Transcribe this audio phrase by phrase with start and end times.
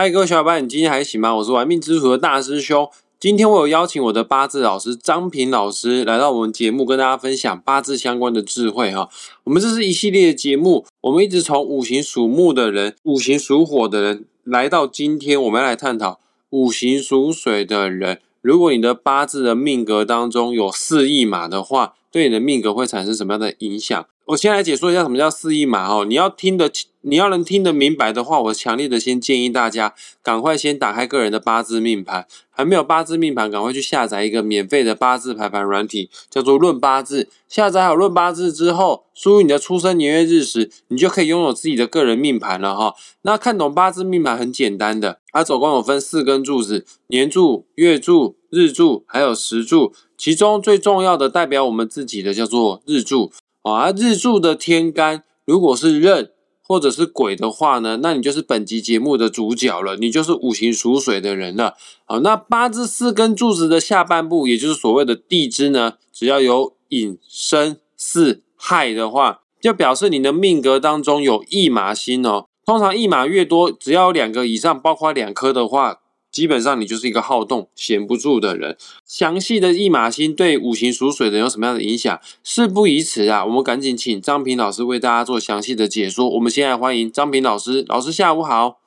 [0.00, 1.36] 嗨，各位小伙伴，你今天还行吗？
[1.36, 2.88] 我是玩命之徒的大师兄。
[3.18, 9.10] 今天我有邀请我的八字老师张平老师来到我们节目，跟大家分享八字相关的智慧哈。
[9.44, 18.22] 我们这是一系列的节目，我们一直从五行属木的人、五行属火的人，来到今天，我们要来探讨五行属水的人。
[18.40, 24.06] 如果你的八字的命格当中有四驿马的话，对你的命格会产生什么样的影响？
[24.28, 26.06] 我先来解说一下什么叫四驿马哦。
[26.06, 26.70] 你要听得，
[27.02, 37.28] 你要能听得明白的话，我强烈的先建议大家赶快先打开个人的八字命盘，还没有八字命盘，赶快去下载一个免费的八字排盘软体，叫做论八字。
[37.48, 42.94] 下载好论八字之后，输入你的出生年月日时，你就可以拥有自己的个人命盘了哈。
[43.22, 49.92] 那看懂八字命盘很简单的，它总共有分四根柱子：年柱、月柱、日柱，还有时柱。
[50.18, 53.32] 其中最重要的代表我们自己的叫做日柱。
[53.62, 56.30] 啊，日柱的天干如果是壬
[56.70, 61.74] 或者是鬼的话呢，那你就是本集节目的主角了，你就是五行属水的人了。
[62.04, 72.46] 好，那八字四根柱子的下半部，也就是所谓的地支呢，只要有引申四害的话，就表示你的命格当中有驿马星哦。
[72.64, 75.98] 通常驿马越多，只要两个以上，包括两颗的话。
[76.30, 78.76] 基本上你就是一个好动、闲不住的人。
[79.04, 82.20] 详细的驿马星对五行属水的有什么样的影响？
[82.44, 86.28] 事不宜迟啊，我们赶紧请张平老师为大家做详细的解说。
[86.30, 88.78] 我们现在欢迎张平老师，老师下午好，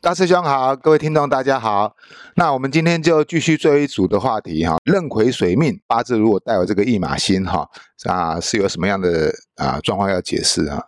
[0.00, 1.96] 大师兄好，各位听众大家好。
[2.36, 7.68] 那我们今天就继续做一组的话题哈，壬癸水命八字如果带有这个驿马星哈，
[8.04, 10.84] 啊是有什么样的啊状况要解释啊？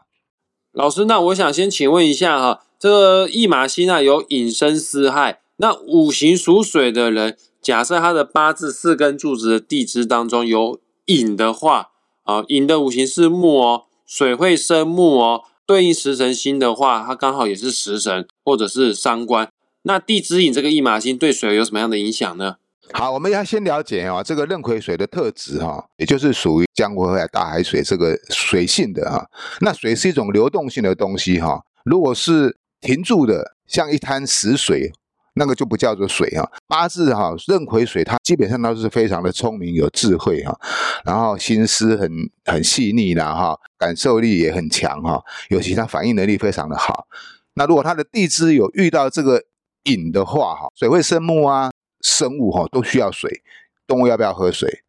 [0.72, 5.39] 老师，那我想先请问一下哈，这个驿马星啊有引申巳亥。
[5.62, 11.90] 那五行属水的人，假设他的八字四根柱子的地支当中有寅的话，
[12.22, 19.52] 啊，寅的五行是木哦，水会生木哦，对应食神星的话，它刚好也是食神或者是伤官。
[19.82, 22.56] 那地支寅这个一马星对水有什么样的影响呢？
[22.92, 29.28] 好，我们要先了解啊，这个壬癸水的特质哈，也就是属于江湖海大海水这个水性的哈。
[29.60, 34.90] 那水是一种流动性的东西哈，如果是停住的，像一滩死水。
[35.34, 40.58] 那个就不叫做水哈，八字哈，壬癸水，它基本上都是非常的聪明有智慧哈，
[41.04, 42.10] 然后心思很
[42.44, 47.06] 很细腻啦哈，感受力也很强哈，尤其它反应能力非常的好。
[47.54, 49.42] 那如果它的地支有遇到这个
[49.84, 51.70] 引的话哈，水会生木啊，
[52.00, 53.42] 生物哈都需要水，
[53.86, 54.82] 动物要不要喝水？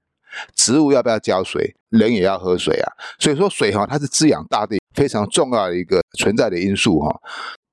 [0.56, 1.76] 植物要不要浇水？
[1.90, 2.88] 人也要喝水啊。
[3.20, 7.20] 所以说水哈，它是滋养大地非常重要的一个存在的因素哈。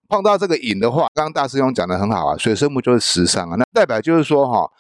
[0.09, 4.71] 碰到这个引的话，刚刚大师兄讲的很好啊，水生木就是时尚啊，那代表就是说哈，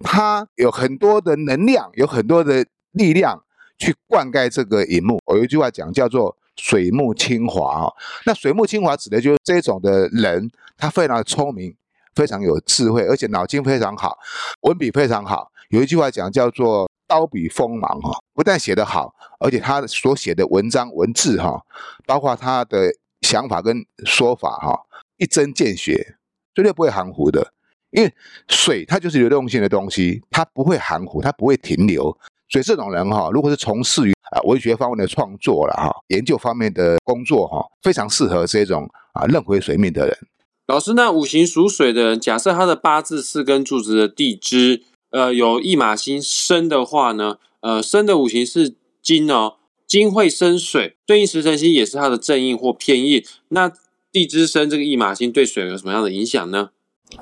[0.00, 3.42] 它有很多的能量，有很多的力量
[3.78, 5.18] 去灌溉这个引木。
[5.24, 7.94] 我有一句话讲叫做水木清华哈，
[8.26, 11.74] 那水木清华指的就是这种的人，他非常的聪明，
[12.14, 14.18] 非常有智慧，而且脑筋非常好，
[14.60, 15.50] 文笔非常好。
[15.70, 21.62] 有一句话讲叫做刀笔锋芒哈，不但写得好，而且他所写的文章文字哈，
[22.04, 22.92] 包括他的。
[23.24, 24.78] 想法跟说法哈，
[25.16, 26.16] 一针见血，
[26.54, 27.52] 绝对不会含糊的。
[27.90, 28.12] 因为
[28.48, 32.16] 水它就是流动性的东西，它不会含糊，它不会停留。
[32.48, 40.18] 所以这种人哈，如果是从事于啊文学方面的创作了哈，研究方面的工作哈，非常适合这种啊任回水命的人。
[40.66, 49.54] 老师，那五行属水的人，假设他的八字四根柱子的地支，呃，有一马星生的话呢，呃，生的五行是金哦。
[49.86, 53.24] 金会生水，对应食神星也是它的正印或偏印。
[53.48, 53.72] 那
[54.10, 56.70] 地支生这个驿马星对水有什么样的影响呢？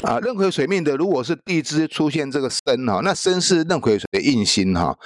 [0.03, 4.99] 啊，壬癸水命的，如果是地支出现这个申哈，那申是壬癸水的印星哈，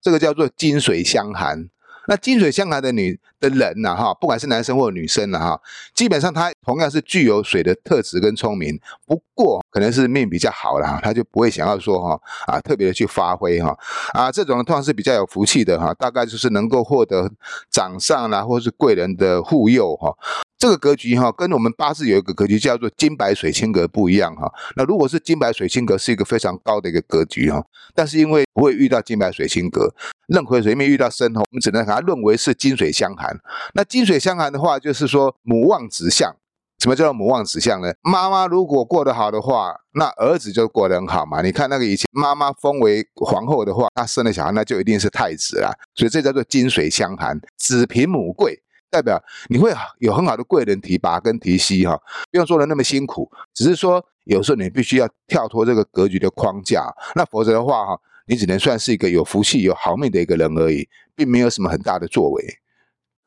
[0.00, 1.68] 这个叫做金水相寒。
[2.06, 5.60] 那金水相来的女的人呐，哈，不管是男生或女生了，哈，
[5.94, 13.76] 基本上他同样是具有水的特质跟聪明，不过可能是命比较好了，他就不会想要说哈啊特别的去发挥哈
[14.12, 17.30] 啊这种通常是比较有福气的哈，大概就是能够获得
[17.70, 20.16] 掌上啦或是贵人的护佑哈。
[20.60, 24.52] 这个格局哈，跟我们八字有一个格局叫做金白水清格不一样哈。
[24.76, 27.64] 那如果是金白水清格，是一个非常高的一个格局哈。
[27.94, 29.94] 但是因为不会遇到金白水清格，
[30.28, 33.34] 任何水面遇到生，我们只能把它认为是金水相寒。
[33.72, 36.36] 那金水相寒的话，就是说母旺子相。
[36.78, 37.92] 什么叫做母旺子相呢？
[38.02, 41.40] 妈妈如果过得好的话，那儿子就过得很好嘛。
[41.40, 45.72] 你看那个以前妈妈封为皇后的话，她生了小孩，那就一定是太子了。
[45.94, 48.62] 所以这叫做金水相寒，子凭母贵。
[48.90, 52.00] 代表你会有很好的贵人提拔跟提携哈，
[52.30, 62.58] 不用做的那么辛苦，只是说有时候你必须要跳脱这个格局的框架，那否则的话哈，你只能算是一个有福气、有好命的一个人而已，并没有什么很大的作为。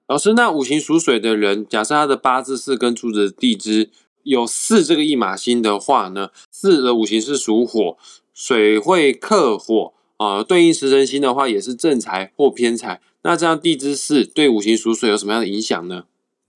[0.07, 3.89] 老师，那五行属水的人，假设他的八字是跟柱子地支
[4.23, 7.97] 有四这个驿马星的话呢，四的五行是属火，
[8.33, 13.01] 水会克火啊、对应食神星的话也是正财或偏财。
[13.23, 16.03] 那这样地支四对五行属水有什么样的影响呢？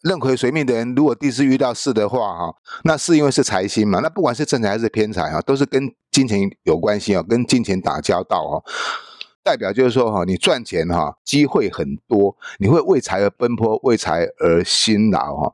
[0.03, 8.63] 壬癸水命的人，如果地支遇到巳的话，哈，那是因为是财星嘛，那不管是正财还是偏财啊，都是跟金钱有关系啊，跟金钱打交道哦。
[9.43, 15.53] 代表就是说哈，你赚钱哈，机会很多，你会为财而奔波，为财而辛劳哈。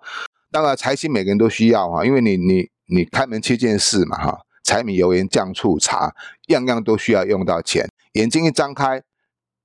[0.51, 6.13] 当然，财星每个人都需要哈，因为你你你开门七件事嘛哈，柴米油盐酱醋茶，
[6.47, 7.87] 样样都需要用到钱。
[8.13, 9.01] 眼睛一张开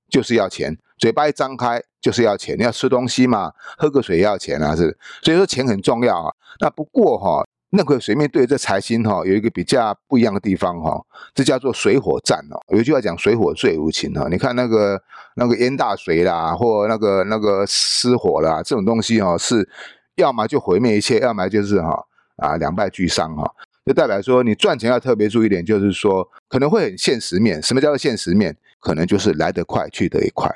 [0.09, 2.55] 就是要钱，嘴巴一张开就是要钱。
[2.57, 4.95] 你要吃东西嘛，喝个水要钱啊，是。
[5.23, 6.31] 所以说钱很重要啊。
[6.59, 11.01] 那不过哈，那个水面对这财星哈，有一个比较不一样的地方哈，
[11.33, 12.59] 这叫做水火战哦。
[12.73, 14.27] 有一句话讲水火最无情哈。
[14.29, 15.01] 你看那个
[15.35, 19.67] 那个淹大水啦，或那个那个失火啦，这种东西哈，是
[20.15, 22.05] 要么就毁灭一切，要么就是哈
[22.37, 23.49] 啊两败俱伤哈。
[23.85, 27.59] 就代表说，你赚钱要特别注意一点，就是说可能会很现实面。
[27.63, 28.55] 什么叫做现实面？
[28.79, 30.49] 可能就是来得快，去得也快。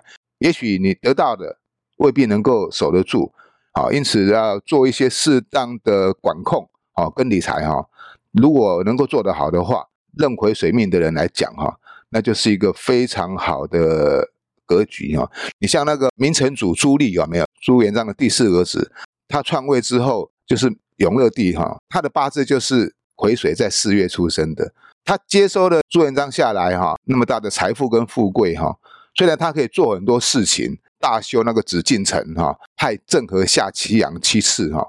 [0.43, 1.57] 也许你得到的
[1.99, 3.31] 未必能够守得住，
[3.71, 7.87] 啊，因此要做一些适当的管控，啊，跟理财哈。
[8.33, 9.85] 如果能够做得好的话，
[10.17, 11.79] 壬癸水命的人来讲哈，
[12.09, 14.27] 那就是一个非常好的
[14.65, 15.31] 格局哈。
[15.59, 17.45] 你像那个明成祖朱棣有没有？
[17.61, 18.91] 朱元璋的第四儿子，
[19.29, 24.73] 他篡位之后就是永乐帝哈，他的八字就是癸水在四月出生的。
[25.05, 28.77] 他接收了朱元璋下来哈，那么大的财富跟富贵哈，
[29.15, 34.87] 虽然他可以做很多事情，大修那个紫禁城哈，派郑和下西洋七次哈，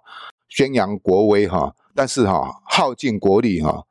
[0.49, 3.85] 宣扬国威哈，但是哈耗尽国力哈，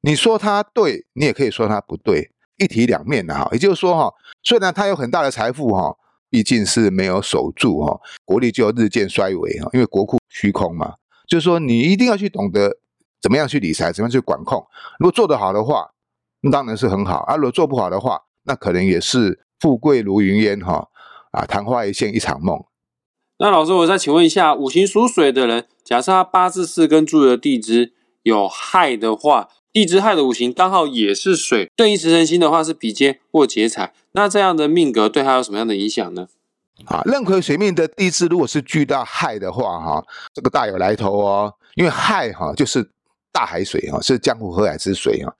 [0.00, 3.48] 你说他对，你也可以说他不对，一体两面的哈。
[3.52, 5.96] 也就是说哈，虽然他有很大的财富哈，
[6.30, 10.94] 毕竟是没有守住哈，国力就日渐衰微哈，因为国库虚空嘛。
[11.26, 12.78] 就是说，你一定要去懂得。
[13.20, 13.92] 怎么样去理财？
[13.92, 14.64] 怎么样去管控？
[15.00, 15.90] 如果做得好的话，
[16.40, 20.88] 那当然是很好；啊，如果做不好的话，那可能也是富贵如云烟哈
[21.32, 22.64] 啊，昙花一现一场梦。
[23.38, 36.28] 那老师，我再请问一下，五行属水的人，假设他八字四根住的地支有亥的话，地支亥的五行刚好也是水，对应食神星的话是比肩或劫财，那这样的命格对他有什么样的影响呢？
[36.86, 40.04] 啊，壬癸水命的地支如果是巨大亥的话，哈，
[40.34, 42.90] 这个大有来头哦，因为亥哈就是。
[43.30, 45.32] 大海水哈是江湖河海之水哈，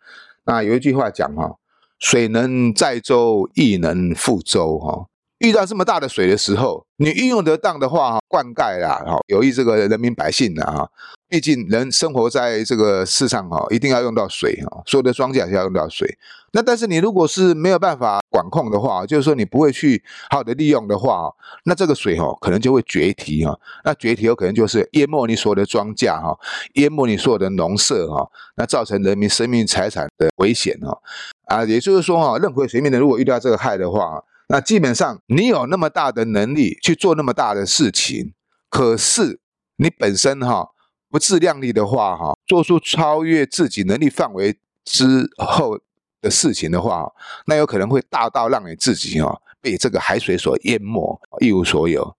[0.45, 1.53] 那有一句话讲哈，
[1.99, 5.07] 水能载舟，亦能覆舟哈。
[5.39, 10.91] 遇到这么大的水的时候，你运用得当的话，灌溉啦哈，有益这个人民百姓的哈。
[11.31, 16.09] 毕竟人生活在这个世上哈，一定要用到水哈，所有的庄稼是要用到水。
[16.53, 21.31] 那但是你如果是没有办法管控的话，就是说你不会去好的利用的话，
[21.65, 23.55] 那这个水哈可能就会决堤哈。
[23.85, 26.35] 那决堤有可能就是淹没你所有的庄稼哈，
[26.75, 28.27] 淹没你所有的农舍哈，
[28.57, 30.99] 那造成人民生命财产的危险哈。
[31.45, 34.19] 啊，也就是说哈，任何水面的如果遇到这个害的话，
[34.49, 38.35] 那基本上你有那么大的能力去做那么大的事情，
[38.69, 39.41] 可是
[39.77, 40.71] 你本身哈。
[41.11, 45.79] 不自量力的话，哈，做出超越自己能力范围之后
[46.21, 47.11] 的事情的话，
[47.47, 52.15] 那有可能会大到让你自己哈被这个海水所淹没，一无所有。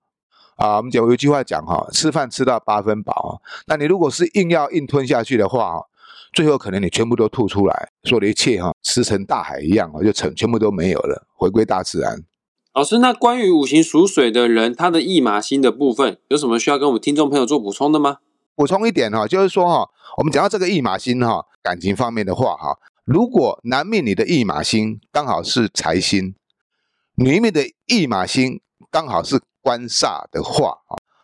[0.56, 5.84] 啊，我们讲有一句话讲哈，吃饭吃到八分饱，那你如果是硬要硬吞下去的话，
[6.32, 12.24] 最后可能你全部都吐出来，说的一切哈，石沉大海一样啊，就成全部都没有了，回归大自然。
[12.74, 18.18] 老师，那关于五行属水的人，他的驿马星的部分，有什么需要跟我们听众朋友做补充的吗？
[18.56, 26.36] 补充一点哈，就是说哈，我们讲到这个驿马星哈，感情方面的话哈，如果男命你的驿马星刚好是财星，
[27.16, 30.78] 女命的驿马星刚好是官煞的话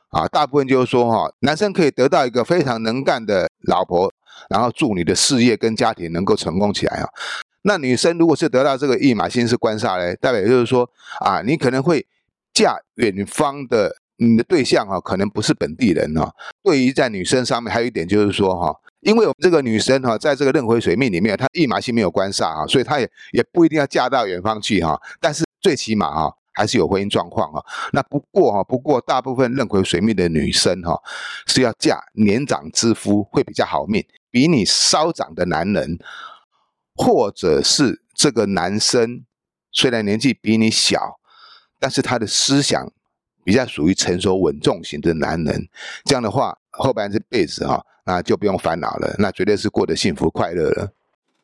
[0.10, 4.12] 啊，啊，大部分就是说哈，男生可以得到一个非常能干的老婆，
[4.50, 7.10] 然后祝你的事业跟家庭能够成功起来啊。
[7.64, 10.90] 那女生如果是得到这个驿马星是官煞嘞，代表就是说
[11.20, 12.06] 啊，你可能会
[12.54, 13.98] 嫁远方的。
[14.18, 16.34] 你的对象啊，可能不是本地人哈。
[16.64, 24.98] 对于在女生上面，还有一点就是说哈，因为我们这个女生哈，在这个壬癸水命里面，她驿马星没有官煞啊，所以她也也不一定要嫁到远方去哈。
[25.20, 27.62] 但是最起码哈，还是有婚姻状况哈。
[27.92, 30.98] 那不过哈，不过大部分壬癸水命的女生哈，
[31.46, 34.02] 是要嫁年长之夫会比较好命，
[34.36, 35.98] 比你稍长的男人，
[36.94, 39.24] 或者是这个男生
[39.72, 41.22] 虽然年纪比你小，
[41.80, 42.92] 但是他的思想。
[43.46, 45.70] 比较属于成熟稳重型的男人，
[46.04, 50.92] 这样的话后半这辈子哈，那就不用烦恼了，那绝对是过得幸福快乐了。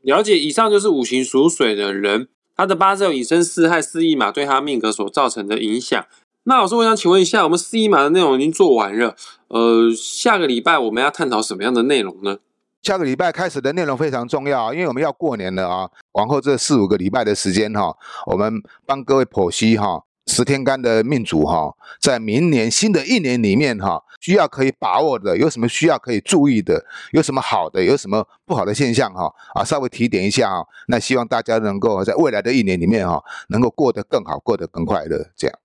[0.02, 6.04] 了解，以上就是五行属水的人，他的八字有引申四害四驿马对他命格所造成的影响。
[6.46, 9.16] 那老师，我想请问一下，我们四一码的内容已经做完了，
[9.50, 12.40] 呃，下个礼拜我们要探讨什么样的内容呢？
[12.82, 15.90] 下个礼拜开始的内容非常重要啊，因为我们要过年了啊。
[16.14, 17.96] 往后这四五个礼拜的时间哈，
[18.26, 21.72] 我们帮各位剖析哈十天干的命主哈，
[22.02, 30.66] 在明年新的一年里面哈，需要可以把握的有什么需要可以注意的，有什么好的，有什么不好的现象哈啊，稍微提点一下啊。
[30.88, 35.60] 那希望大家能够在未来的一年里面哈，能够过得更好，过得更快乐，这样。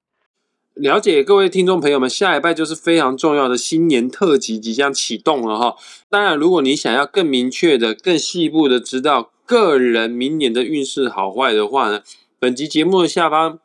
[0.76, 5.74] 了解各位听众朋友们，下一拜就是非常重要的新年特辑即将启动了哈。
[6.10, 12.02] 当然，如果你想要更明确的、更细部的知道个人明年的运势好坏的话呢，
[12.38, 13.58] 本集节目的下方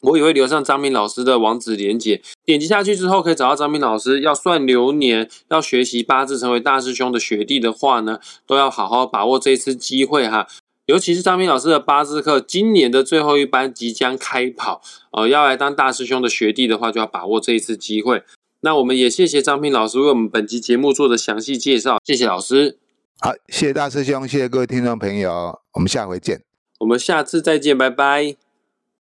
[0.00, 4.22] 我也会留上张明老师的网址连接，点击下去之后可以找到张明老师。
[4.22, 10.46] 要算流年、要学习八字成为大师兄的学弟的话呢，都要好好把握这次机会哈。
[10.86, 18.22] 尤其是张斌老师的八字课，今年的最后一班即将开跑，呃，要来当大师兄的学弟的话，就要把握这一次机会。
[18.60, 22.78] 那我们也谢谢张平老师为我们本期节目做的详细介绍，谢谢老师。
[23.18, 26.42] 好，谢谢大师兄，谢谢各位听众朋友，我们下回见。
[26.78, 28.45] 我们下次再见，拜拜。